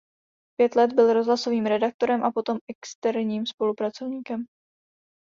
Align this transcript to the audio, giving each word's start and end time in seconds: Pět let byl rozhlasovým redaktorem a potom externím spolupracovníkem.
Pět 0.59 0.75
let 0.75 0.93
byl 0.93 1.13
rozhlasovým 1.13 1.65
redaktorem 1.65 2.23
a 2.23 2.31
potom 2.31 2.57
externím 2.69 3.45
spolupracovníkem. 3.45 4.45